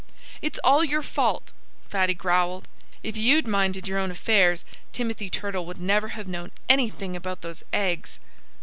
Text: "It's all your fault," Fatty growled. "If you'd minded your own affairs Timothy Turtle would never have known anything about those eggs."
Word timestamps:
"It's 0.41 0.57
all 0.63 0.83
your 0.83 1.03
fault," 1.03 1.51
Fatty 1.87 2.15
growled. 2.15 2.67
"If 3.03 3.17
you'd 3.17 3.45
minded 3.45 3.87
your 3.87 3.99
own 3.99 4.09
affairs 4.09 4.65
Timothy 4.91 5.29
Turtle 5.29 5.63
would 5.67 5.79
never 5.79 6.07
have 6.17 6.27
known 6.27 6.49
anything 6.67 7.15
about 7.15 7.41
those 7.43 7.61
eggs." 7.71 8.17